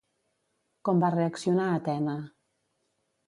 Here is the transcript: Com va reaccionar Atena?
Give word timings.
Com 0.87 1.03
va 1.03 1.11
reaccionar 1.15 1.67
Atena? 1.73 2.17